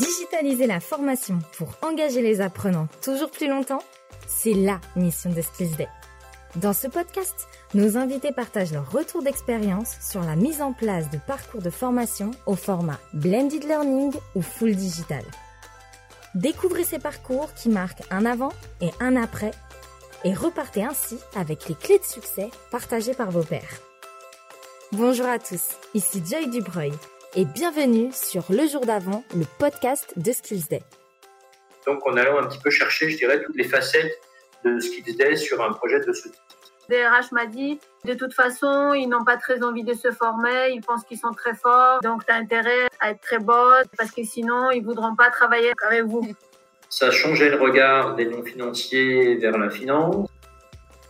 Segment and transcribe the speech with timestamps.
[0.00, 3.82] Digitaliser la formation pour engager les apprenants toujours plus longtemps,
[4.26, 5.88] c'est la mission de Skills Day.
[6.56, 11.18] Dans ce podcast, nos invités partagent leur retour d'expérience sur la mise en place de
[11.18, 15.22] parcours de formation au format blended learning ou full digital.
[16.34, 19.50] Découvrez ces parcours qui marquent un avant et un après
[20.24, 23.80] et repartez ainsi avec les clés de succès partagées par vos pairs.
[24.92, 26.94] Bonjour à tous, ici Joy Dubreuil
[27.36, 30.82] et bienvenue sur Le Jour d'avant, le podcast de Skills Day.
[31.86, 34.18] Donc en allant un petit peu chercher, je dirais, toutes les facettes
[34.64, 36.40] de Skills Day sur un projet de ce type.
[36.88, 40.80] DRH m'a dit, de toute façon, ils n'ont pas très envie de se former, ils
[40.80, 44.24] pensent qu'ils sont très forts, donc tu as intérêt à être très bonne, parce que
[44.24, 46.26] sinon, ils voudront pas travailler avec vous.
[46.88, 50.28] Ça changeait le regard des non-financiers vers la finance.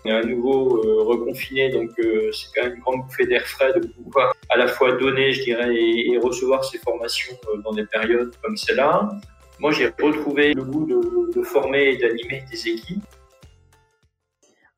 [0.04, 3.46] On est à nouveau euh, reconfiné, donc euh, c'est quand même une grande bouffée d'air
[3.46, 7.72] frais de pouvoir à la fois donner, je dirais, et, recevoir ces formations euh, dans
[7.72, 9.10] des périodes comme celle-là.
[9.58, 13.04] Moi, j'ai retrouvé le goût de, de former et d'animer des équipes.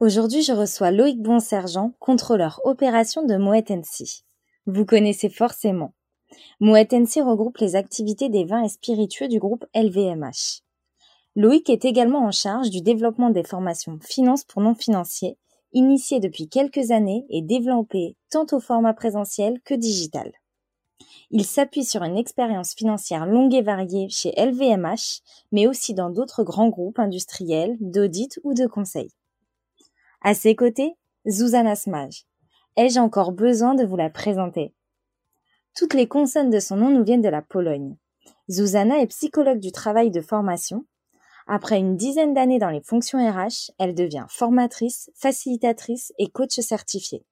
[0.01, 4.25] Aujourd'hui, je reçois Loïc Bonsergent, contrôleur opération de Moet NC.
[4.67, 5.95] Vous connaissez forcément.
[6.59, 10.63] Moet NC regroupe les activités des vins et spiritueux du groupe LVMH.
[11.35, 15.39] Loïc est également en charge du développement des formations finance pour non-financiers,
[15.73, 20.31] initiées depuis quelques années et développées tant au format présentiel que digital.
[21.31, 26.45] Il s'appuie sur une expérience financière longue et variée chez LVMH, mais aussi dans d'autres
[26.45, 29.11] grands groupes industriels, d'audit ou de conseil.
[30.21, 30.95] À ses côtés,
[31.27, 32.27] Zuzana Smaj.
[32.77, 34.75] Ai-je encore besoin de vous la présenter?
[35.75, 37.97] Toutes les consonnes de son nom nous viennent de la Pologne.
[38.51, 40.85] Zuzana est psychologue du travail de formation.
[41.47, 47.25] Après une dizaine d'années dans les fonctions RH, elle devient formatrice, facilitatrice et coach certifiée.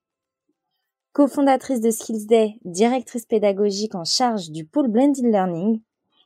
[1.12, 5.83] Cofondatrice de Skills Day, directrice pédagogique en charge du pôle Blended Learning,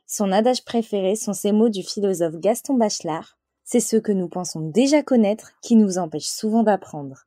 [0.07, 4.61] son adage préféré sont ces mots du philosophe Gaston Bachelard c'est ce que nous pensons
[4.61, 7.25] déjà connaître qui nous empêche souvent d'apprendre.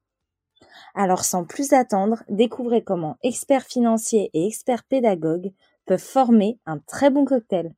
[0.94, 5.52] Alors sans plus attendre, découvrez comment experts financiers et experts pédagogues
[5.84, 7.74] peuvent former un très bon cocktail.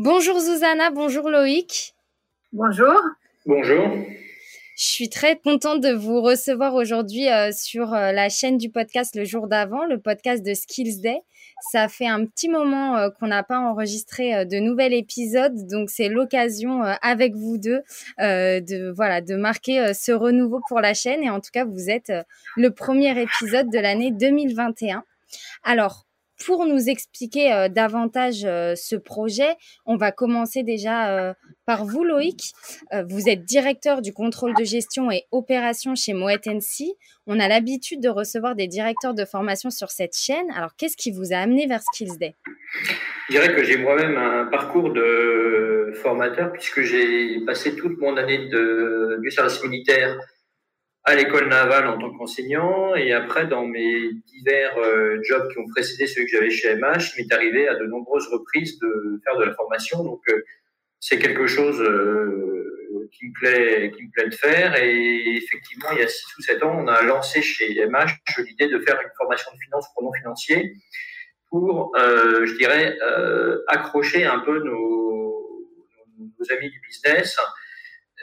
[0.00, 1.96] Bonjour Zuzana, bonjour Loïc.
[2.52, 2.94] Bonjour.
[3.46, 3.84] Bonjour.
[4.76, 9.16] Je suis très contente de vous recevoir aujourd'hui euh, sur euh, la chaîne du podcast
[9.16, 11.18] Le jour d'avant, le podcast de Skills Day.
[11.72, 16.08] Ça fait un petit moment euh, qu'on n'a pas enregistré de nouvel épisode, donc c'est
[16.08, 17.82] l'occasion avec vous deux
[18.18, 21.24] de voilà de marquer ce renouveau pour la chaîne.
[21.24, 22.12] Et en tout cas, vous êtes
[22.56, 25.02] le premier épisode de l'année 2021.
[25.64, 26.06] Alors,
[26.44, 29.56] pour nous expliquer euh, davantage euh, ce projet,
[29.86, 31.34] on va commencer déjà euh,
[31.66, 32.52] par vous, Loïc.
[33.08, 36.94] vous êtes directeur du contrôle de gestion et opération chez Moet NC.
[37.26, 40.50] On a l'habitude de recevoir des directeurs de formation sur cette chaîne.
[40.54, 42.34] Alors, qu'est-ce qui vous a amené vers Skills Day
[43.28, 48.48] Je dirais que j'ai moi-même un parcours de formateur puisque j'ai passé toute mon année
[48.48, 50.18] de, du service militaire
[51.08, 55.66] à l'école navale en tant qu'enseignant et après dans mes divers euh, jobs qui ont
[55.68, 59.38] précédé celui que j'avais chez MH, il m'est arrivé à de nombreuses reprises de faire
[59.38, 60.04] de la formation.
[60.04, 60.44] Donc euh,
[61.00, 66.00] c'est quelque chose euh, qui me plaît qui me plaît de faire et effectivement il
[66.00, 68.10] y a 6 ou 7 ans, on a lancé chez MH
[68.44, 70.74] l'idée de faire une formation de finance pour non financiers
[71.48, 72.98] pour je dirais
[73.68, 75.38] accrocher un peu nos
[76.50, 77.38] amis du business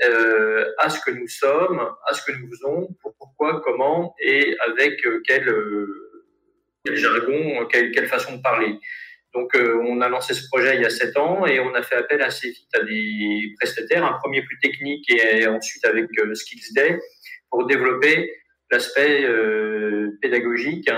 [0.03, 5.05] euh, à ce que nous sommes, à ce que nous faisons, pourquoi, comment et avec
[5.05, 6.25] euh, quel, euh,
[6.83, 8.77] quel jargon, quelle, façon de parler.
[9.33, 11.95] Donc, on a lancé ce projet il y a sept ans et on a fait
[11.95, 16.97] appel assez vite à des prestataires, un premier plus technique et ensuite avec Skills Day
[17.49, 18.31] pour développer
[18.71, 19.27] l'aspect
[20.21, 20.89] pédagogique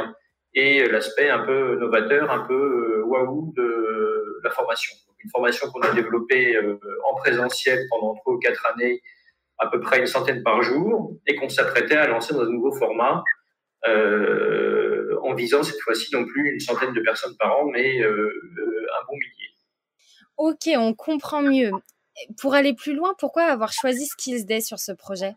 [0.54, 4.94] et l'aspect un peu novateur, un peu waouh de la formation
[5.24, 6.80] une formation qu'on a développée euh,
[7.10, 9.02] en présentiel pendant trois ou quatre années,
[9.58, 12.72] à peu près une centaine par jour, et qu'on s'apprêtait à lancer dans un nouveau
[12.72, 13.24] format,
[13.88, 18.30] euh, en visant cette fois-ci non plus une centaine de personnes par an, mais euh,
[19.00, 19.50] un bon millier.
[20.38, 21.72] Ok, on comprend mieux.
[22.40, 25.36] Pour aller plus loin, pourquoi avoir choisi Skills Day sur ce projet?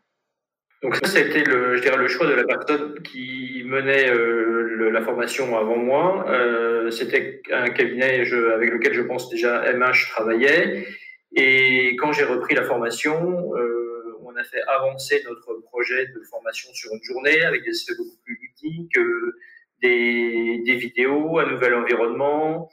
[0.82, 5.02] Donc ça, c'était le, je dirais, le choix de la personne qui menait euh, la
[5.02, 6.24] formation avant moi.
[6.28, 10.86] Euh, c'était un cabinet je, avec lequel je pense déjà MH travaillait.
[11.34, 16.72] Et quand j'ai repris la formation, euh, on a fait avancer notre projet de formation
[16.72, 19.36] sur une journée avec des aspects beaucoup plus ludiques, euh,
[19.82, 22.70] des, des, vidéos, un nouvel environnement,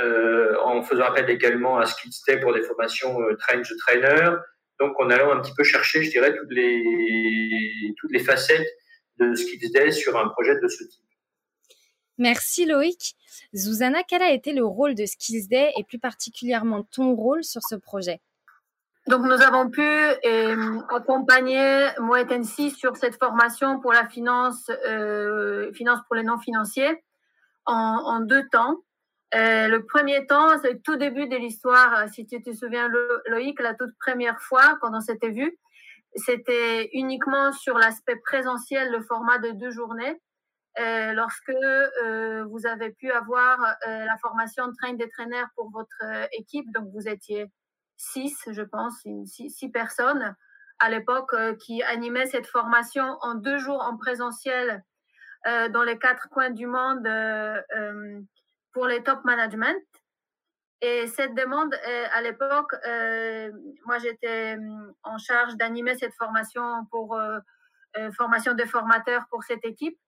[0.00, 4.36] euh, en faisant appel également à Skidstay pour des formations euh, Train the Trainer
[4.80, 8.66] donc, en allant un petit peu chercher, je dirais, toutes les, toutes les facettes
[9.16, 11.04] de ce qu'il disait sur un projet de ce type.
[12.18, 13.16] Merci Loïc.
[13.54, 17.62] Zuzana, quel a été le rôle de Skills Day et plus particulièrement ton rôle sur
[17.62, 18.20] ce projet?
[19.06, 22.44] Donc, nous avons pu euh, accompagner Moet
[22.76, 27.02] sur cette formation pour la finance, euh, finance pour les non financiers
[27.64, 28.76] en, en deux temps.
[29.34, 32.08] Euh, le premier temps, c'est le tout début de l'histoire.
[32.08, 32.90] Si tu te souviens,
[33.26, 35.58] Loïc, la toute première fois, quand on s'était vu,
[36.14, 40.20] c'était uniquement sur l'aspect présentiel, le format de deux journées.
[40.78, 45.70] Euh, lorsque euh, vous avez pu avoir euh, la formation de train des traîneurs pour
[45.70, 47.46] votre euh, équipe, donc vous étiez
[47.96, 48.94] six, je pense,
[49.24, 50.36] six, six personnes
[50.78, 54.82] à l'époque euh, qui animaient cette formation en deux jours en présentiel
[55.72, 57.06] dans les quatre coins du monde
[58.78, 59.82] pour les top management.
[60.80, 61.74] Et cette demande,
[62.12, 62.72] à l'époque,
[63.84, 64.56] moi j'étais
[65.02, 67.18] en charge d'animer cette formation pour
[68.12, 69.98] formation de formateurs pour cette équipe.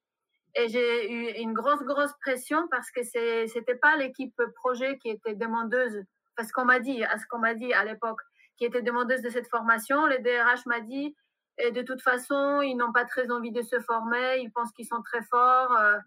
[0.55, 5.09] Et j'ai eu une grosse, grosse pression parce que c'est, c'était pas l'équipe projet qui
[5.09, 6.05] était demandeuse,
[6.37, 8.21] parce qu'on m'a dit, à ce qu'on m'a dit à l'époque,
[8.57, 10.07] qui était demandeuse de cette formation.
[10.07, 11.17] Le DRH m'a dit,
[11.59, 14.87] et de toute façon, ils n'ont pas très envie de se former, ils pensent qu'ils
[14.87, 15.99] sont très forts, euh,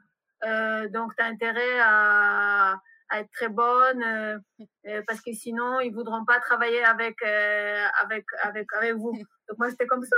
[0.45, 2.79] euh, donc tu as intérêt à,
[3.09, 4.37] à, être très bonne, euh,
[4.87, 9.13] euh, parce que sinon, ils voudront pas travailler avec, euh, avec, avec, avec vous.
[9.47, 10.15] Donc moi, j'étais comme ça.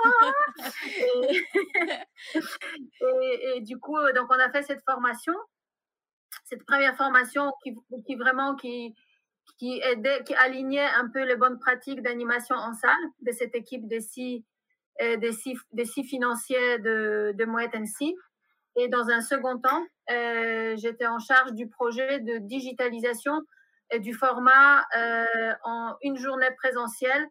[0.87, 1.45] et,
[3.01, 5.35] et, et, du coup, donc on a fait cette formation,
[6.45, 7.75] cette première formation qui,
[8.05, 8.95] qui vraiment qui,
[9.59, 13.87] qui aidait, qui alignait un peu les bonnes pratiques d'animation en salle de cette équipe
[13.87, 14.43] des six,
[14.99, 18.15] des six, des six financiers de, de Moet NC.
[18.75, 23.41] Et dans un second temps, euh, j'étais en charge du projet de digitalisation
[23.91, 27.27] et du format euh, en une journée présentielle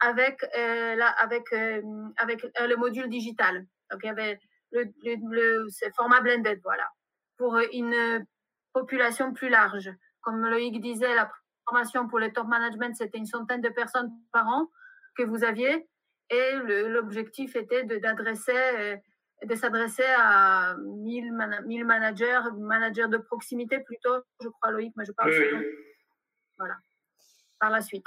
[0.00, 3.64] avec, euh, le module digital.
[3.90, 4.38] Donc, il y avait
[4.72, 6.88] le format blended, voilà,
[7.36, 8.26] pour une
[8.72, 9.90] population plus large.
[10.20, 11.30] Comme Loïc disait, la
[11.64, 14.68] formation pour le top management, c'était une centaine de personnes par an
[15.16, 15.88] que vous aviez.
[16.30, 16.52] Et
[16.88, 19.00] l'objectif était d'adresser
[19.44, 25.04] de s'adresser à 1000, man 1000 managers, managers de proximité plutôt, je crois Loïc, mais
[25.04, 25.64] je parle oui.
[26.58, 26.74] Voilà,
[27.60, 28.06] par la suite.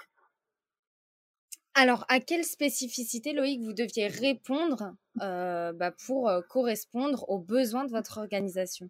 [1.76, 7.86] Alors, à quelle spécificité, Loïc, vous deviez répondre euh, bah, pour euh, correspondre aux besoins
[7.86, 8.90] de votre organisation?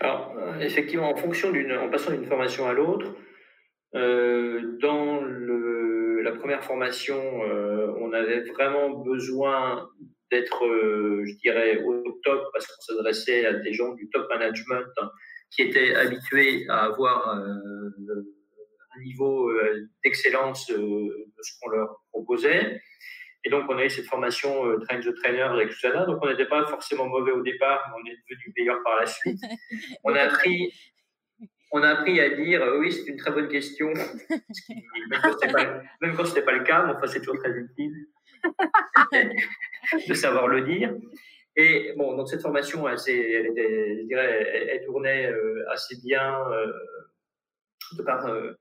[0.00, 3.14] Alors, euh, effectivement, en fonction d'une, en passant d'une formation à l'autre,
[3.94, 9.88] euh, dans le, la première formation, euh, on avait vraiment besoin
[10.34, 14.86] d'être, euh, je dirais, au top parce qu'on s'adressait à des gens du top management
[15.00, 15.10] hein,
[15.50, 17.28] qui étaient habitués à avoir
[18.96, 22.80] un niveau euh, d'excellence euh, de ce qu'on leur proposait.
[23.44, 26.06] Et donc, on a eu cette formation euh, Train the Trainer avec Susanna.
[26.06, 29.06] Donc, on n'était pas forcément mauvais au départ, mais on est devenu meilleur par la
[29.06, 29.40] suite.
[30.04, 30.72] On a appris,
[31.72, 36.42] on a appris à dire oui, c'est une très bonne question, même quand ce n'était
[36.42, 38.06] pas, pas, le cas, mais enfin, c'est toujours très utile
[40.08, 40.94] de savoir le dire.
[41.56, 45.32] Et bon, donc cette formation, elle, elle, je dirais, elle, tournait
[45.70, 46.72] assez bien euh,
[47.96, 48.52] de par euh,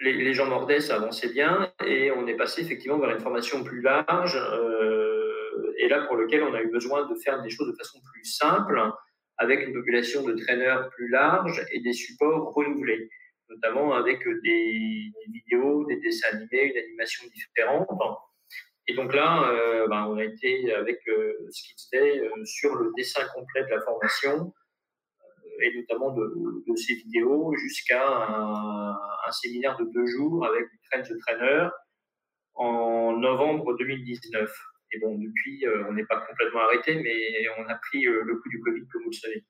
[0.00, 3.64] les, les, gens mordaient, ça avançait bien, et on est passé effectivement vers une formation
[3.64, 7.68] plus large, euh, et là pour lequel on a eu besoin de faire des choses
[7.68, 8.80] de façon plus simple,
[9.38, 13.08] avec une population de traîneurs plus large et des supports renouvelés,
[13.48, 17.88] notamment avec des vidéos, des dessins animés, une animation différente.
[18.88, 22.90] Et donc là, euh, ben, on a été avec euh, Skits Day euh, sur le
[22.96, 24.52] dessin complet de la formation,
[25.60, 31.02] et notamment de, de ces vidéos jusqu'à un, un, séminaire de deux jours avec Train
[31.02, 31.68] the Trainer
[32.54, 34.50] en novembre 2019.
[34.92, 38.36] Et bon, depuis, euh, on n'est pas complètement arrêté, mais on a pris euh, le
[38.36, 39.44] coup du Covid, comme vous le savez.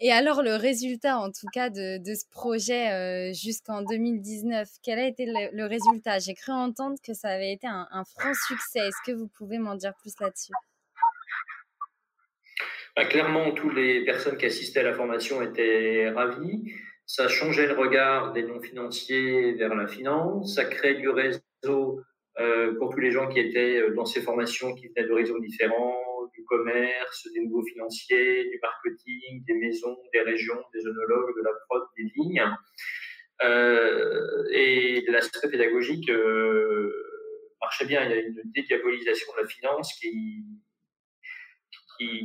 [0.00, 5.06] Et alors, le résultat, en tout cas, de, ce projet euh, jusqu'en 2019, quel a
[5.06, 6.18] été le, résultat?
[6.18, 8.80] J'ai cru entendre que ça avait été un, un franc succès.
[8.80, 10.52] Est-ce que vous pouvez m'en dire plus là-dessus?
[12.96, 16.72] Bah, clairement, toutes les personnes qui assistaient à la formation étaient ravies.
[17.04, 20.54] Ça changeait le regard des non-financiers vers la finance.
[20.54, 22.00] Ça crée du réseau
[22.40, 25.94] euh, pour tous les gens qui étaient euh, dans ces formations, qui venaient d'horizons différents,
[26.36, 31.52] du commerce, des nouveaux financiers, du marketing, des maisons, des régions, des œnologues, de la
[31.68, 32.44] prod, des vignes.
[33.42, 36.90] Euh, et l'aspect pédagogique euh,
[37.60, 38.04] marchait bien.
[38.04, 40.44] Il y a une dédiabolisation de la finance qui,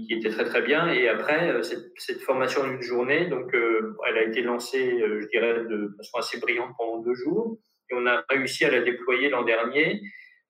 [0.10, 0.92] était très très bien.
[0.92, 5.28] Et après, euh, cette, formation d'une journée, donc euh, elle a été lancée, euh, je
[5.28, 7.58] dirais, de façon assez brillante pendant deux jours.
[7.90, 10.02] Et on a réussi à la déployer l'an dernier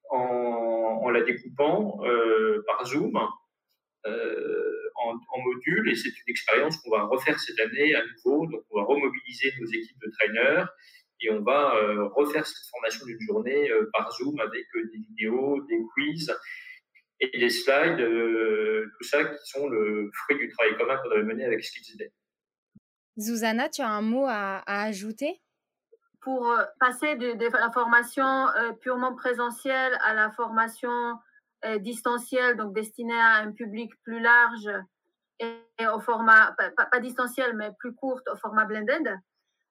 [0.10, 2.00] en, en, la découpant
[2.68, 3.18] par Zoom
[4.06, 8.48] en, en, module et c'est une expérience qu'on va refaire cette année à nouveau.
[8.48, 10.66] Donc, on va remobiliser nos équipes de trainers
[11.22, 11.76] et on va
[12.16, 16.36] refaire cette formation d'une journée par Zoom avec des vidéos, des quiz
[17.20, 21.46] et des slides, tout ça qui sont le fruit du travail commun qu'on avait mené
[21.46, 22.12] avec Skillsday.
[23.20, 25.42] Zuzana, tu as un mot à, ajouter?
[26.22, 31.18] Pour euh, passer de, la formation euh, purement présentielle à la formation
[31.66, 34.70] euh, distancielle, donc destinée à un public plus large
[35.40, 36.56] et, au format,
[36.92, 39.18] pas, distanciel, mais plus court, au format blended,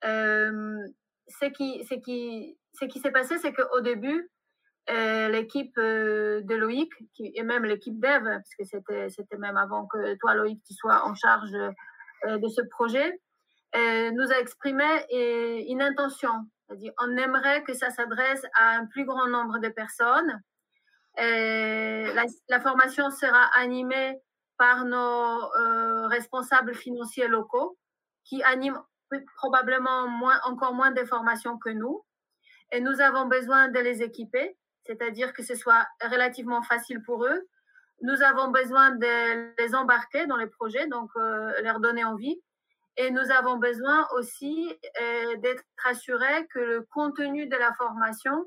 [0.02, 4.28] ce qui, s'est passé, c'est qu'au début,
[4.88, 8.64] l'équipe de Loïc, et même l'équipe dev, parce que
[9.08, 13.20] c'était même avant que toi, Loïc, tu sois en charge de ce projet,
[13.76, 16.32] euh, nous a exprimé euh, une intention.
[16.66, 20.40] C'est-à-dire, on aimerait que ça s'adresse à un plus grand nombre de personnes.
[21.18, 22.14] Euh,
[22.48, 24.18] la, formation sera animée
[24.56, 27.78] par nos responsables financiers locaux
[28.24, 28.80] qui animent
[29.36, 30.06] probablement
[30.44, 32.04] encore moins de formations que nous.
[32.72, 37.48] Et nous avons besoin de les équiper, c'est-à-dire que ce soit relativement facile pour eux.
[38.02, 41.10] Nous avons besoin de les embarquer dans les projets, donc
[41.62, 42.40] leur donner envie.
[42.96, 48.44] Et nous avons besoin aussi euh, d'être assurés que le contenu de la formation,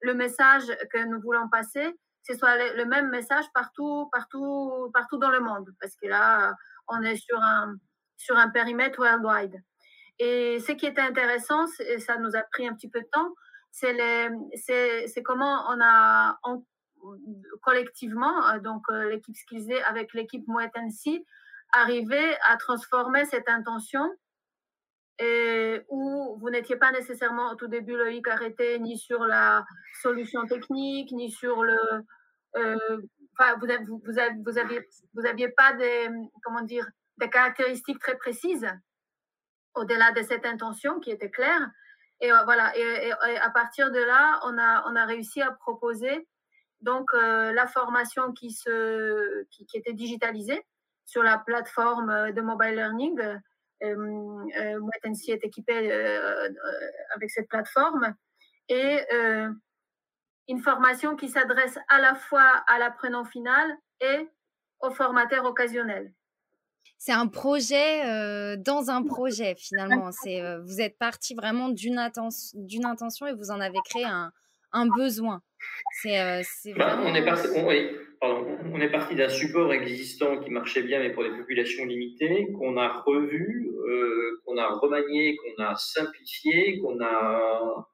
[0.00, 1.92] le message que nous voulons passer,
[2.26, 5.70] ce soit le, même message partout, partout, partout dans le monde.
[5.80, 6.54] Parce que là,
[6.88, 7.76] on est sur un,
[8.16, 9.62] sur un périmètre worldwide.
[10.18, 13.34] Et ce qui est intéressant, et ça nous a pris un petit peu de temps,
[13.70, 16.38] c'est comment on a
[17.62, 20.70] collectivement, donc l'équipe Skillsday avec l'équipe Moet
[21.72, 24.10] arriver à transformer cette intention
[25.18, 29.64] et où vous n'étiez pas nécessairement au tout début Loïc arrêté ni sur la
[30.02, 31.78] solution technique ni sur le
[32.56, 33.00] euh,
[33.38, 34.02] enfin vous, vous,
[34.44, 36.10] vous, aviez vous aviez pas des
[36.42, 38.68] comment dire des caractéristiques très précises
[39.74, 41.70] au-delà de cette intention qui était claire
[42.20, 46.28] et euh, voilà et, à partir de là on a on a réussi à proposer
[46.82, 50.62] donc euh, la formation qui se qui, était digitalisée
[51.06, 53.18] sur la plateforme de mobile learning.
[53.82, 54.80] Euh, euh
[55.28, 56.48] est équipé euh,
[57.14, 58.14] avec cette plateforme
[58.68, 58.98] et
[60.48, 64.28] une formation qui s'adresse à la fois à l'apprenant final et
[64.80, 66.12] au formateur occasionnel.
[66.98, 70.10] C'est un projet dans un projet finalement.
[70.12, 72.00] C'est vous êtes parti vraiment d'une
[72.54, 74.32] d'une intention et vous en avez créé un,
[74.72, 75.42] un besoin.
[76.02, 76.42] C'est
[76.76, 77.70] bah, on est parti, on
[78.80, 83.02] est parti d'un support existant qui marchait bien, mais pour des populations limitées, qu'on a
[83.02, 87.86] revu, euh, qu'on a remanié, qu'on a simplifié, qu'on a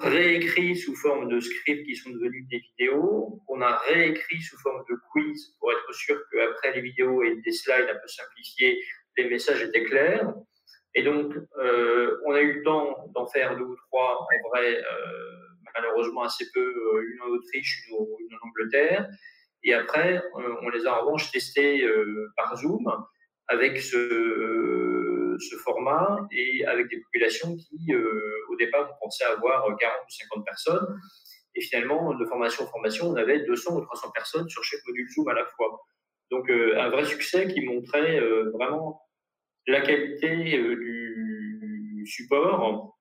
[0.00, 4.82] réécrit sous forme de scripts qui sont devenus des vidéos, qu'on a réécrit sous forme
[4.88, 8.82] de quiz pour être sûr qu'après les vidéos et des slides un peu simplifiés,
[9.16, 10.32] les messages étaient clairs.
[10.94, 14.78] Et donc, euh, on a eu le temps d'en faire deux ou trois, en vrai,
[14.78, 15.38] euh,
[15.74, 19.08] malheureusement assez peu, une en Autriche, une en Angleterre.
[19.64, 22.86] Et après, euh, on les a en revanche testés euh, par Zoom
[23.48, 29.64] avec ce, ce, format et avec des populations qui, euh, au départ, on pensait avoir
[29.64, 31.00] 40 ou 50 personnes.
[31.54, 35.08] Et finalement, de formation en formation, on avait 200 ou 300 personnes sur chaque module
[35.10, 35.80] Zoom à la fois.
[36.30, 38.20] Donc, un vrai succès qui montrait
[38.52, 39.00] vraiment
[39.66, 42.98] la qualité du support.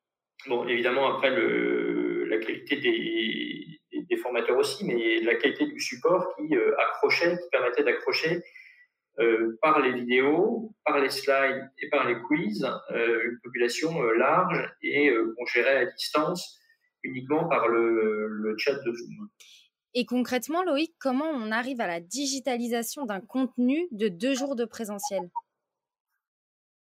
[0.48, 3.77] Bon, évidemment, après, la qualité des,
[4.10, 8.44] des, formateurs aussi, mais la qualité du support qui euh, accrochait, qui permettait d'accrocher
[9.20, 14.72] euh, par les vidéos, par les slides et par les quiz euh, une population large
[14.82, 16.60] et qu'on gérait à distance
[17.04, 19.30] uniquement par le, le chat de Zoom.
[19.94, 24.66] Et concrètement, Loïc, comment on arrive à la digitalisation d'un contenu de deux jours de
[24.66, 25.30] présentiel?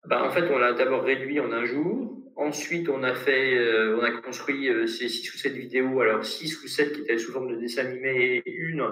[0.05, 2.17] Ben, En fait, on l'a d'abord réduit en un jour.
[2.39, 6.23] Ensuite, on a fait, euh, on a construit euh, ces six ou sept vidéos, alors
[6.23, 8.89] six ou sept qui étaient sous forme de dessin animé et une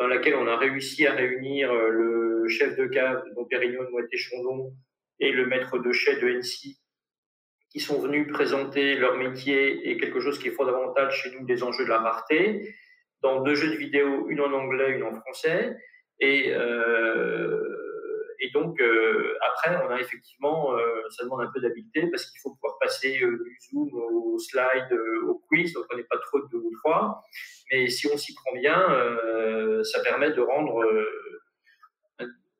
[0.00, 3.90] dans laquelle on a réussi à réunir euh, le chef de cave de Pérignon de
[3.90, 4.72] Moitié-Chandon
[5.20, 6.76] et le maître de chai de NC
[7.70, 11.62] qui sont venus présenter leur métier et quelque chose qui est fondamental chez nous, des
[11.62, 12.74] enjeux de la rareté,
[13.20, 15.76] dans deux jeux de vidéo, une en anglais, une en français.
[16.18, 16.52] Et
[18.42, 22.40] et donc, euh, après, on a effectivement, euh, ça demande un peu d'habileté parce qu'il
[22.40, 24.92] faut pouvoir passer euh, du zoom au slide,
[25.28, 27.22] au quiz, donc on n'est pas trop de deux ou trois.
[27.70, 28.74] Mais si on s'y prend bien,
[29.84, 30.84] ça permet de rendre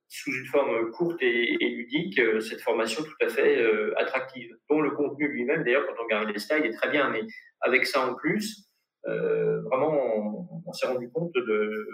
[0.09, 5.29] sous une forme courte et, ludique cette formation tout à fait attractive, dont le contenu
[5.29, 7.23] lui-même, d'ailleurs, quand on regarde les slides, est très bien, mais
[7.61, 8.71] avec ça en plus,
[9.05, 11.87] vraiment, on, on s'est rendu compte de,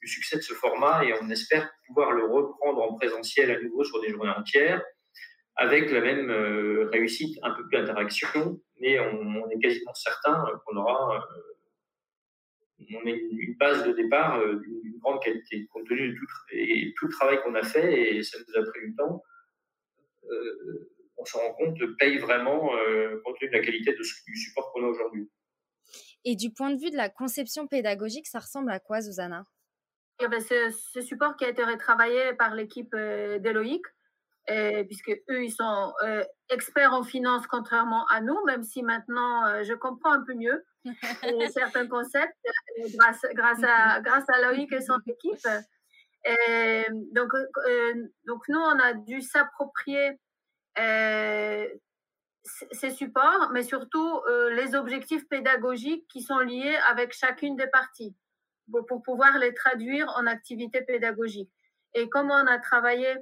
[0.00, 3.84] du succès de ce format et on espère pouvoir le reprendre en présentiel à nouveau
[3.84, 4.82] sur des journées entières
[5.56, 10.76] avec la même euh, réussite, un peu plus d'interaction, mais on, est quasiment certain qu'on
[10.76, 11.26] aura
[12.94, 17.06] on est une base de départ d'une grande qualité, compte tenu de tout, et tout
[17.06, 19.20] le travail qu'on a fait, et ça nous a pris du temps,
[21.16, 22.70] on se rend compte, paye vraiment
[23.24, 25.28] compte tenu de la qualité du support qu'on a aujourd'hui.
[26.24, 29.44] Et du point de vue de la conception pédagogique, ça ressemble à quoi, Zuzana
[30.20, 33.84] eh ben, ce support qui a été retravaillé par l'équipe euh, d'Eloïc,
[34.86, 39.62] puisque eux, ils sont euh, experts en finance, contrairement à nous, même si maintenant, euh,
[39.62, 40.64] je comprends un peu mieux
[41.52, 42.34] certains concepts
[42.94, 45.46] grâce, grâce, à, grâce à Loïc et son équipe.
[46.24, 47.30] Et donc,
[48.26, 50.18] donc, nous, on a dû s'approprier
[52.72, 58.14] ces supports, mais surtout euh, les objectifs pédagogiques qui sont liés avec chacune des parties
[58.70, 61.50] pour, pouvoir les traduire en activités pédagogiques.
[61.94, 63.14] Et comme on a travaillé,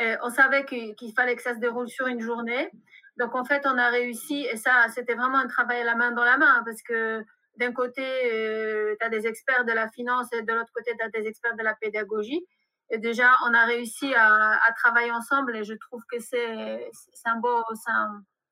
[0.00, 2.70] euh, on savait qu'il fallait que ça se déroule sur une journée.
[3.18, 6.12] Donc en fait, on a réussi, et ça, c'était vraiment un travail à la main
[6.12, 7.24] dans la main, parce que
[7.56, 11.04] d'un côté, euh, tu as des experts de la finance et de l'autre côté, tu
[11.04, 12.46] as des experts de la pédagogie.
[12.90, 16.88] Et déjà, on a réussi à, travailler ensemble et je trouve que c'est
[17.24, 17.64] un beau,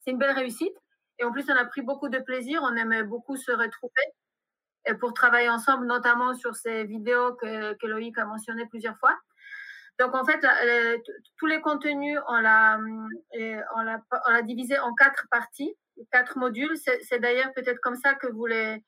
[0.01, 0.75] c'est une belle réussite.
[1.19, 2.61] Et en plus, on a pris beaucoup de plaisir.
[2.65, 4.24] On aimait beaucoup se retrouver et
[5.01, 9.17] pour travailler ensemble, notamment sur ces vidéos que, que Loïc a mentionnées plusieurs fois.
[9.99, 10.45] Donc, en fait,
[11.37, 12.79] tous les contenus, on l'a,
[13.77, 13.83] on
[14.31, 15.75] l'a divisé en quatre parties,
[16.11, 16.77] quatre modules.
[17.03, 18.83] C'est d'ailleurs peut-être comme ça que vous les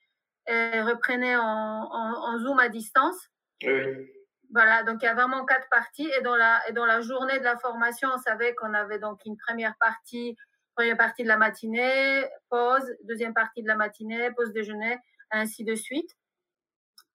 [0.51, 3.17] euh, reprenez en, en, Zoom à distance.
[3.63, 4.11] Oui.
[4.53, 6.11] Voilà, donc il y a vraiment quatre parties.
[6.19, 9.21] Et dans la, et dans la journée de la formation, on savait qu'on avait donc
[9.25, 10.37] une première partie
[10.77, 14.99] Première partie de la matinée, pause, deuxième partie de la matinée, pause déjeuner,
[15.31, 16.17] ainsi de suite.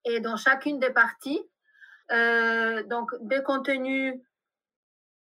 [0.06, 1.42] Et dans chacune des parties,
[2.12, 4.16] euh, donc des contenus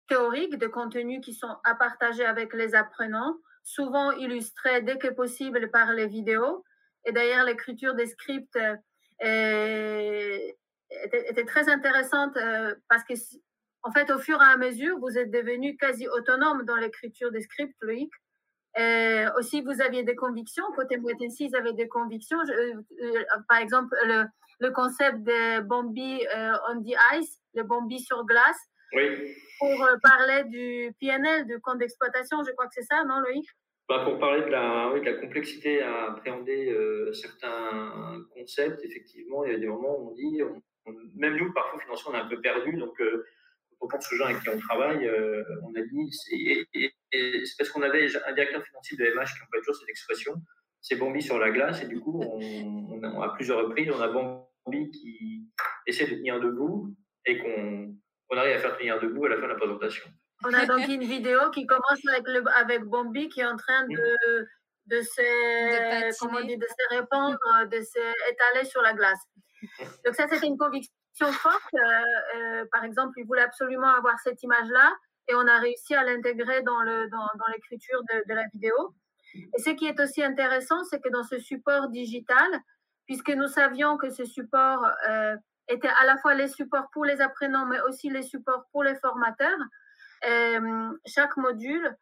[0.08, 5.70] théoriques, des contenus qui sont à partager avec les apprenants, souvent illustrés dès que possible
[5.70, 6.64] par les vidéos.
[7.04, 8.58] Et d'ailleurs, l'écriture des scripts
[9.22, 10.38] euh,
[10.90, 13.14] était, très intéressante euh, parce que,
[13.82, 17.42] en fait, au fur et à mesure, vous êtes devenu quasi autonome dans l'écriture des
[17.42, 18.10] scripts, Loïc.
[18.78, 20.64] Euh, aussi, vous aviez des convictions.
[20.76, 22.38] Côté Mouettensi, ils avaient des convictions.
[22.38, 24.24] Euh, euh, par exemple, le,
[24.60, 26.20] le, concept de Bambi
[26.68, 28.60] on the ice, le Bambi sur glace.
[28.92, 29.34] Oui.
[29.58, 33.46] Pour parler du PNL, du compte d'exploitation, je crois que c'est ça, non, Loïc?
[33.88, 36.74] Bah, Pour parler de la, oui, de la complexité à appréhender
[37.12, 40.40] certains concepts, effectivement, il y a des moments où on dit,
[41.16, 42.76] même nous, parfois, financièrement, on est un peu perdu.
[42.78, 43.00] Donc,
[43.80, 47.70] on pense aux gens avec qui on travaille, euh, on a dit, et, c'est parce
[47.70, 50.34] qu'on avait un directeur financier de MH qui emploie toujours cette expression,
[50.80, 54.08] c'est Bambi sur la glace, et du coup, on, on, à plusieurs reprises, on a
[54.08, 55.48] Bambi qui
[55.86, 56.94] essaie de tenir debout
[57.26, 57.94] et qu'on
[58.30, 60.04] on arrive à faire tenir debout à la fin de la présentation.
[60.44, 63.86] On a donc une vidéo qui commence avec, le, avec Bambi qui est en train
[63.88, 64.48] de,
[64.86, 67.38] de, se, comment dit, de se répandre,
[67.70, 69.20] de s'étaler sur la glace.
[70.04, 71.74] Donc ça, c'était une conviction forte.
[71.74, 71.78] Euh,
[72.36, 74.92] euh, par exemple, il voulait absolument avoir cette image-là
[75.28, 78.74] et on a réussi à l'intégrer dans, le, dans, l'écriture de, de, la vidéo.
[79.34, 82.48] Et ce qui est aussi intéressant, c'est que dans ce support digital,
[83.06, 85.36] puisque nous savions que ce support euh,
[85.68, 88.96] était à la fois les supports pour les apprenants, mais aussi les supports pour les
[88.96, 89.58] formateurs,
[91.06, 91.96] chaque module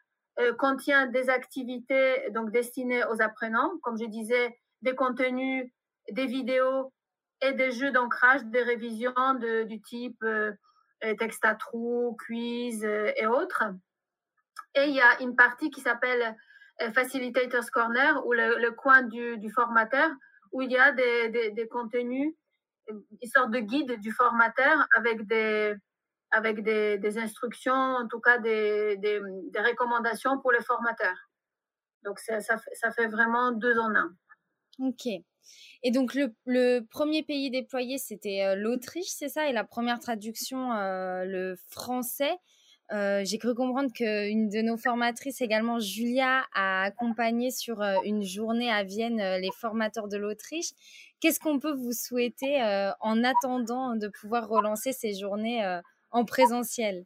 [0.59, 5.71] contient des activités donc destinées aux apprenants, comme je disais, des contenus,
[6.11, 6.93] des vidéos
[7.40, 9.35] et des jeux d'ancrage, des révisions
[9.66, 10.24] du type
[11.05, 13.62] euh, texte à trous, quiz euh, et autres.
[14.74, 16.37] Et il y a une partie qui s'appelle
[16.83, 20.11] euh, Facilitators Corner, ou le, coin du, formateur,
[20.51, 22.35] où il y a des, contenus,
[22.88, 29.20] une sorte de guide du formateur avec des, instructions, en tout cas des,
[29.55, 31.29] recommandations pour les formateurs.
[32.03, 34.12] Donc ça, ça, ça fait vraiment deux en un.
[34.81, 35.07] Ok.
[35.83, 39.48] Et donc, le, premier pays déployé, c'était euh, l'Autriche, c'est ça?
[39.48, 42.37] Et la première traduction, euh, le français.
[42.90, 48.70] Euh, j'ai cru comprendre qu'une de nos formatrices, également Julia, a accompagné sur une journée
[48.70, 50.70] à Vienne les formateurs de l'Autriche.
[51.20, 52.62] Qu'est-ce qu'on peut vous souhaiter
[53.01, 55.62] en attendant de pouvoir relancer ces journées
[56.12, 57.05] en présentiel?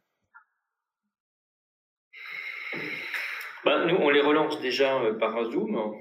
[3.65, 5.95] Bah, Nous, on les relance déjà par Zoom.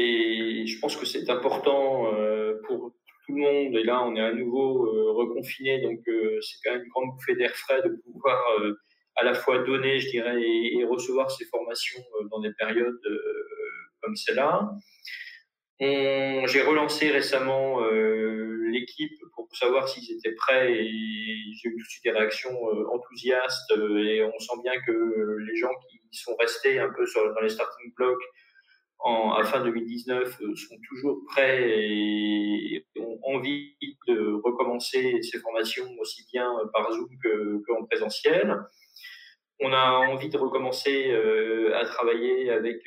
[0.00, 2.92] Et je pense que c'est important euh, pour
[3.26, 3.76] tout le monde.
[3.76, 7.10] Et là, on est à nouveau euh, reconfiné, donc euh, c'est quand même une grande
[7.12, 8.42] bouffée d'air frais de pouvoir
[9.16, 13.00] à la fois donner, je dirais, et, recevoir ces formations dans des périodes
[14.00, 14.70] comme celle-là.
[15.80, 17.80] J'ai relancé récemment
[18.70, 20.88] l'équipe pour savoir s'ils étaient prêts et
[21.54, 22.56] j'ai eu tout des réactions
[22.92, 27.50] enthousiastes et on sent bien que les gens qui sont restés un peu dans les
[27.50, 28.24] starting blocks
[29.02, 33.74] en, à fin 2019 sont toujours prêts et ont envie
[34.06, 37.08] de recommencer ces formations aussi bien par Zoom
[37.66, 38.56] qu'en présentiel.
[39.60, 41.12] On a envie de recommencer
[41.74, 42.82] à travailler avec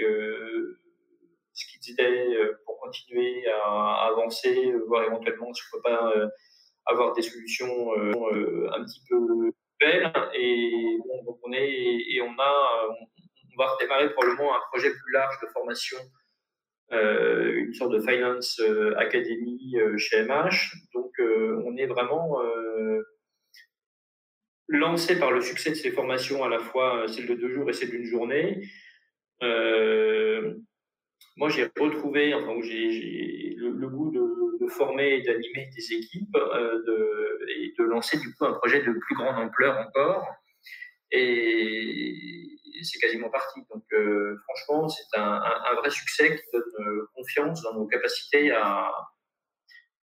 [1.54, 2.28] ce qu'ils disaient
[2.66, 6.28] pour continuer à, avancer, voir éventuellement si on peut pas euh,
[6.86, 10.12] avoir des solutions euh, un petit peu belles.
[10.34, 13.13] Et bon, on est et on a, on,
[13.58, 15.98] va redémarrer probablement un projet plus large de formation,
[16.92, 18.62] euh, une sorte de finance
[18.98, 20.76] academy chez MH.
[20.94, 22.42] Donc on est vraiment
[24.68, 27.74] lancé par le succès de ces formations, à la fois celle de deux jours et
[27.74, 28.68] celle d'une journée.
[29.44, 30.54] Euh,
[31.36, 37.74] moi, j'ai retrouvé, enfin, j'ai le, goût de, former et d'animer des équipes euh, et
[37.78, 40.26] de lancer du coup un projet de plus grande ampleur encore.
[41.14, 42.44] Et
[42.84, 43.62] c'est quasiment parti.
[43.72, 48.92] Donc, euh, franchement, c'est un, vrai succès qui donne euh, confiance dans nos capacités à,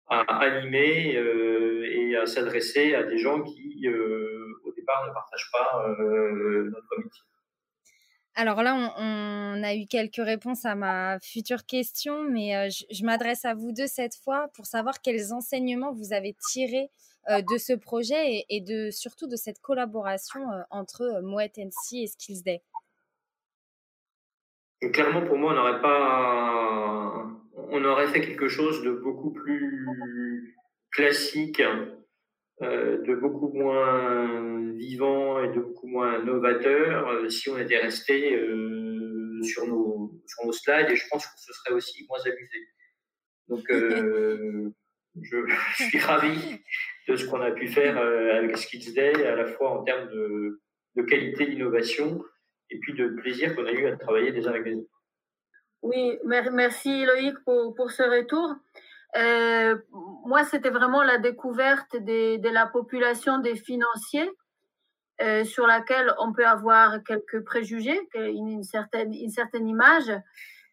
[0.07, 6.97] animer euh, et à s'adresser à des gens qui, au départ, ne partagent pas notre
[6.97, 7.23] métier.
[8.35, 13.53] Alors là, on, a eu quelques réponses à ma future question, mais je, m'adresse à
[13.53, 16.91] vous deux cette fois pour savoir quels enseignements vous avez tirés
[17.29, 22.43] de ce projet et, de surtout de cette collaboration euh, entre Mouette NC et Skills
[22.43, 22.61] Day.
[24.91, 27.27] clairement, pour moi, on n'aurait pas,
[27.69, 30.57] on aurait fait quelque chose de beaucoup plus
[30.91, 31.61] classique
[32.61, 38.35] euh, de beaucoup moins vivant et de beaucoup moins novateur euh, si on était resté
[38.35, 42.67] euh, sur, nos, sur nos slides et je pense que ce serait aussi moins amusé.
[43.47, 43.65] Donc,
[45.21, 45.55] je,
[45.89, 46.61] suis ravi
[47.07, 50.61] de ce qu'on a pu faire avec Skills Day, à la fois en termes de,
[50.95, 52.23] de qualité d'innovation
[52.69, 54.87] et puis de plaisir qu'on a eu à travailler uns avec les autres.
[55.81, 58.55] Oui, merci Loïc pour, pour ce retour.
[59.17, 59.75] Euh,
[60.25, 64.29] moi, c'était vraiment la découverte des, de la population des financiers
[65.21, 70.11] euh, sur laquelle on peut avoir quelques préjugés, une, certaine, une certaine image.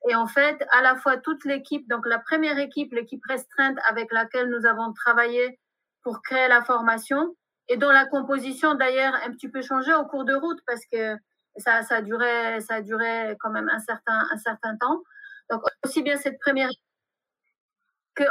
[0.08, 4.12] Et en fait, à la fois toute l'équipe, donc la première équipe, l'équipe restreinte avec
[4.12, 5.58] laquelle nous avons travaillé
[6.02, 7.34] pour créer la formation,
[7.68, 11.16] et dont la composition d'ailleurs un petit peu changé au cours de route parce que
[11.56, 15.02] ça, ça, duré, ça duré quand même un certain, un certain temps.
[15.50, 16.70] Donc aussi bien cette première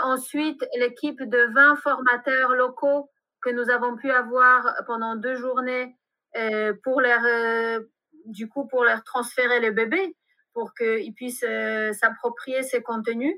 [0.02, 3.10] ensuite l'équipe de 20 formateurs locaux
[3.42, 5.96] que nous avons pu avoir pendant deux journées
[6.36, 7.80] euh, pour leur, euh,
[8.26, 10.16] du coup, pour leur transférer les bébés
[10.54, 13.36] pour qu'ils puissent euh, s'approprier ces contenus.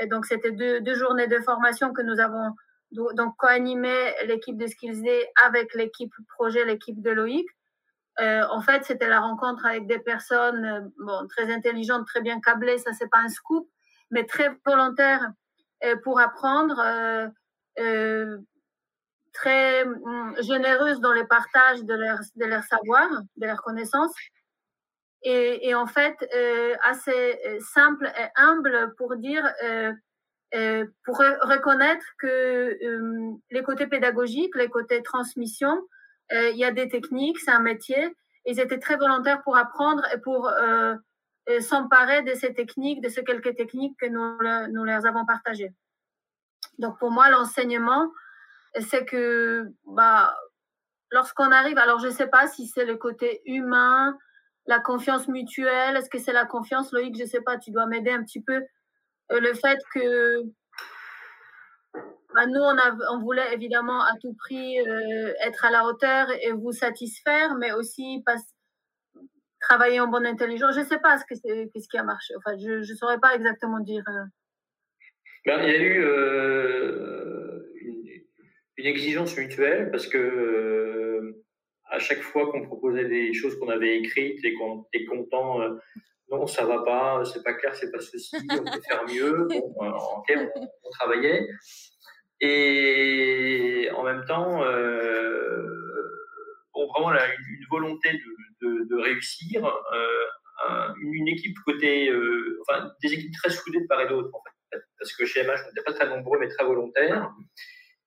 [0.00, 2.50] Et donc, c'était deux, journées de formation que nous avons
[2.92, 7.48] donc co-animé l'équipe de Skills Day avec l'équipe projet, l'équipe de Loïc.
[8.18, 12.92] en fait, c'était la rencontre avec des personnes bon, très intelligentes, très bien câblées, ça
[12.92, 13.68] c'est pas un scoop,
[14.10, 15.32] mais très volontaires
[15.84, 17.28] euh, pour apprendre, euh,
[17.78, 18.38] euh,
[19.34, 24.14] très hum, généreuse dans le partage de leur, de leur savoir, de leurs connaissances.
[25.22, 26.16] Et, et, en fait,
[26.84, 29.44] assez simple et humble pour dire,
[30.52, 32.78] pour reconnaître que
[33.50, 35.80] les côtés pédagogiques, les côtés transmission,
[36.30, 38.14] il y a des techniques, c'est un métier.
[38.44, 40.50] Ils étaient très volontaires pour apprendre et pour
[41.60, 44.38] s'emparer de ces techniques, de ces quelques techniques que nous,
[44.72, 45.72] nous leur avons partagées.
[46.78, 48.10] Donc pour moi, l'enseignement,
[48.80, 50.36] c'est que bah,
[51.10, 54.16] lorsqu'on arrive, alors je ne sais pas si c'est le côté humain,
[54.66, 57.86] la confiance mutuelle, est-ce que c'est la confiance, Loïc, je ne sais pas, tu dois
[57.86, 58.62] m'aider un petit peu.
[59.32, 60.42] Euh, le fait que
[62.34, 62.60] bah, nous,
[63.10, 67.72] on, voulait évidemment à tout prix euh, être à la hauteur et vous satisfaire, mais
[67.72, 68.22] aussi
[69.60, 70.74] travailler en bonne intelligence.
[70.74, 72.34] Je ne sais pas ce, que ce qui a marché.
[72.36, 74.04] Enfin, je ne saurais pas exactement dire.
[74.08, 74.24] Euh.
[75.46, 76.04] Ben, il y a eu
[77.80, 81.34] une, exigence mutuelle parce que
[81.90, 85.60] à chaque fois qu'on proposait des choses qu'on avait écrites et qu'on était content,
[86.30, 89.48] non, ça va pas, c'est pas clair, c'est pas ceci, on peut faire mieux.
[89.50, 90.50] Bon, en on,
[90.84, 91.46] on, travaillait.
[92.40, 94.58] Et en même temps,
[96.74, 99.64] bon, vraiment là, une, une volonté de de, réussir.
[99.64, 104.42] Euh, une, équipe côté, euh, enfin des équipes très soudées de part et d'autre, en
[104.42, 107.30] fait, parce que chez MH, on n'était pas très nombreux, mais très volontaires.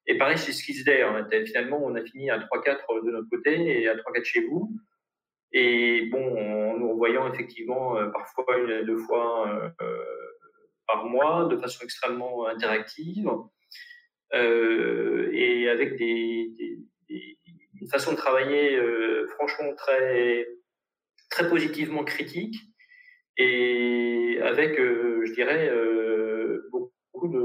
[0.07, 1.05] Et pareil chez Skills Day,
[1.45, 4.71] finalement, on a fini à 3-4 de notre côté et à 3-4 chez vous.
[5.51, 9.73] Et bon, en nous revoyant effectivement euh, parfois une deux fois
[10.87, 13.29] par mois de façon extrêmement interactive
[14.33, 16.51] et avec des,
[17.09, 17.37] des,
[17.81, 18.79] une façon de travailler
[19.35, 20.47] franchement très,
[21.31, 22.55] très positivement critique
[23.37, 25.71] et avec, je dirais,
[26.71, 27.39] beaucoup de,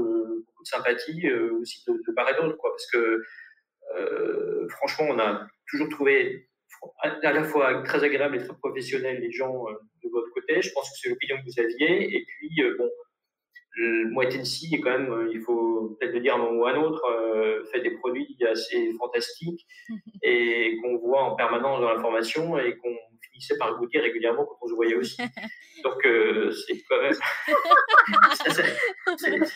[0.45, 3.21] beaucoup de sympathie aussi de, de part et d'autre, quoi, parce que
[4.69, 6.49] franchement, on a toujours trouvé
[7.01, 10.59] à la fois très agréable et très professionnel les gens euh, de votre côté.
[10.61, 12.15] Je pense que c'est l'opinion que vous aviez.
[12.15, 12.89] Et puis, euh, bon,
[14.11, 16.81] moi, Tennessee est quand même, euh, il faut peut-être le dire un moment ou un
[16.81, 17.01] autre,
[17.71, 19.67] fait des produits assez fantastiques
[20.23, 24.67] et qu'on voit en permanence dans l'information et qu'on finissait par goûter régulièrement quand on
[24.67, 25.21] se voyait aussi.
[25.83, 27.13] Donc, c'est quand même.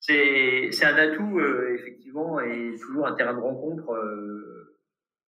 [0.00, 1.40] c'est un atout,
[1.74, 3.92] effectivement, et toujours un terrain de rencontre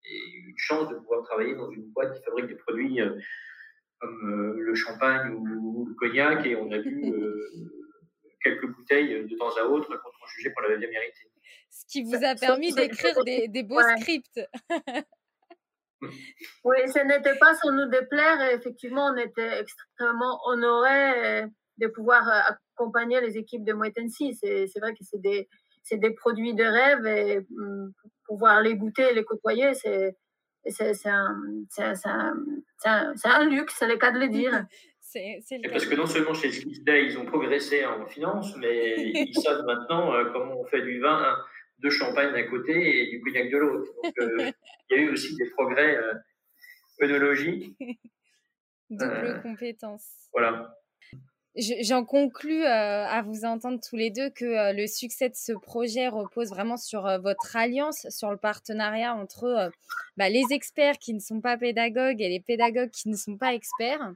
[0.09, 3.19] et une chance de pouvoir travailler dans une boîte qui fabrique des produits euh,
[4.01, 7.51] comme euh, le champagne ou, le cognac et on a vu euh,
[8.43, 11.31] quelques bouteilles de temps à autre quand on jugeait qu'on l'avait bien mérité.
[11.71, 14.41] Ce qui vous a permis d'écrire des, des, beaux scripts.
[16.01, 21.45] oui, ce n'était pas sans nous déplaire et effectivement, on était extrêmement honorés
[21.79, 24.35] de pouvoir accompagner les équipes de Moitensi.
[24.35, 25.49] C'est vrai que c'est des,
[25.93, 27.93] des produits de rêve et hum,
[28.27, 30.17] pouvoir les goûter et les côtoyer, c'est
[31.07, 31.37] un,
[31.79, 34.67] un, un, luxe, c'est le cas de le dire.
[35.01, 36.51] c'est parce que non seulement chez
[36.83, 41.01] Day, ils ont progressé en finance, mais ils savent maintenant euh, comment on fait du
[41.01, 41.37] vin
[41.79, 43.91] de champagne d'un côté et du cognac de l'autre.
[44.03, 44.51] Donc, euh,
[44.91, 46.15] il y a eu aussi des progrès euh,
[47.03, 47.77] œnologiques.
[48.91, 50.29] Double compétence.
[50.33, 50.75] Voilà.
[51.59, 55.53] J'en conclus euh, à vous entendre tous les deux que euh, le succès de ce
[55.53, 59.71] projet repose vraiment sur euh, votre alliance, sur le partenariat entre
[60.19, 63.55] bah, les experts qui ne sont pas pédagogues et les pédagogues qui ne sont pas
[63.55, 64.13] experts,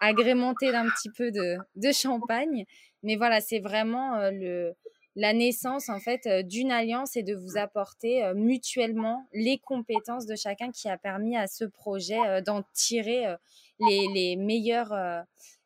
[0.00, 2.66] agrémentés d'un petit peu de, de, champagne.
[3.02, 4.74] Mais voilà, c'est vraiment le,
[5.14, 10.72] la naissance en fait d'une alliance et de vous apporter mutuellement les compétences de chacun
[10.72, 13.36] qui a permis à ce projet d'en tirer
[13.78, 14.92] les, les meilleurs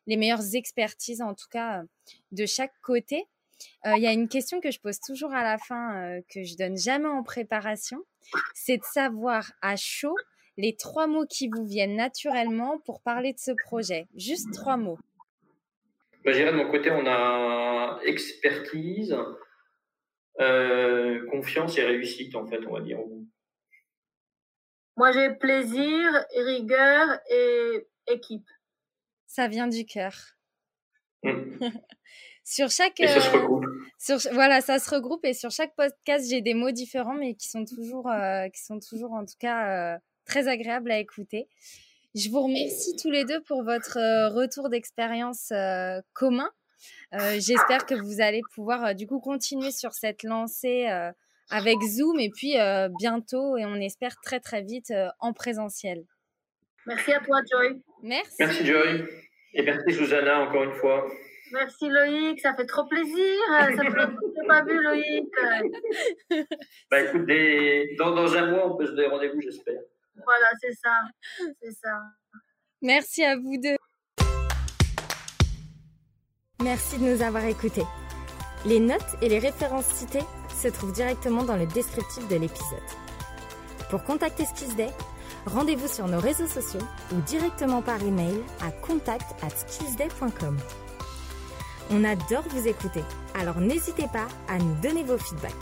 [0.09, 1.83] les meilleures expertises, en tout cas,
[2.31, 3.27] de chaque côté.
[3.85, 6.43] Euh, il y a une question que je pose toujours à la fin, euh, que
[6.43, 7.99] je donne jamais en préparation,
[8.55, 10.15] c'est de savoir à chaud
[10.57, 14.07] les trois mots qui vous viennent naturellement pour parler de ce projet.
[14.15, 14.97] Juste trois mots.
[16.25, 19.15] Bah, je dirais de mon côté, on a expertise,
[20.39, 22.97] euh, confiance et réussite, en fait, on va dire.
[24.97, 28.49] Moi, j'ai plaisir, rigueur et équipe
[29.29, 30.13] ça vient du cœur.
[31.23, 31.69] Mmh.
[32.49, 32.99] sur chaque.
[32.99, 33.65] Et ça se euh, regroupe.
[33.99, 37.47] Sur, voilà, ça se regroupe et sur chaque podcast, j'ai des mots différents, mais qui
[37.47, 41.47] sont toujours, euh, qui sont toujours en tout cas euh, très agréables à écouter.
[42.15, 43.99] Je vous remercie tous les deux pour votre
[44.33, 45.53] retour d'expérience
[46.13, 46.49] commun.
[47.11, 50.87] J'espère que vous allez pouvoir du coup continuer sur cette lancée
[51.51, 52.55] avec Zoom et puis
[52.97, 56.03] bientôt et on espère très très vite en présentiel.
[56.89, 57.79] Merci à toi, Joy.
[58.01, 58.35] Merci.
[58.39, 59.05] Merci, Joy.
[59.53, 61.07] Et merci, Susanna, encore une fois.
[61.51, 62.39] Merci, Loïc.
[62.39, 63.37] Ça fait trop plaisir.
[63.47, 65.29] Ça fait pas vu, Loïc.
[66.89, 67.29] Bah, écoute,
[67.99, 69.79] dans, dans, un mois, on peut se donner rendez-vous, j'espère.
[70.15, 70.95] Voilà, c'est ça.
[71.61, 72.01] C'est ça.
[72.81, 73.77] Merci à vous deux.
[76.63, 77.85] Merci de nous avoir écoutés.
[78.65, 80.25] Les notes et les références citées
[80.59, 82.89] se trouvent directement dans le descriptif de l'épisode.
[83.91, 84.89] Pour contacter Skillsday,
[85.45, 89.49] Rendez-vous sur nos réseaux sociaux ou directement par email à contact at
[91.91, 95.53] On adore vous écouter, alors n'hésitez pas à nous donner vos feedbacks.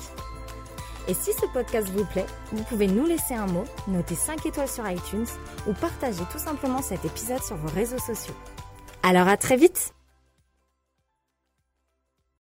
[1.08, 4.68] Et si ce podcast vous plaît, vous pouvez nous laisser un mot, noter 5 étoiles
[4.68, 5.28] sur iTunes
[5.68, 8.36] ou partager tout simplement cet épisode sur vos réseaux sociaux.
[9.04, 9.94] Alors à très vite